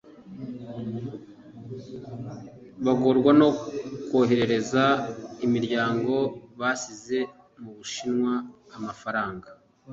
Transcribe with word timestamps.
bagorwaga 2.85 3.31
no 3.39 3.49
koherereza 4.09 4.83
imiryango 5.45 6.13
basize 6.59 7.19
mu 7.61 7.71
Bushinwa 7.77 8.33
amafaranga 8.77 9.47